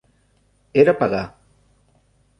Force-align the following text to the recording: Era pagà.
Era 0.83 0.95
pagà. 1.03 1.21